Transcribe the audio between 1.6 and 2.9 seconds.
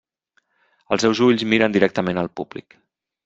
directament el públic.